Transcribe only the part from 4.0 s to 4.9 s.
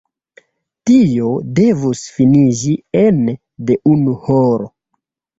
horo.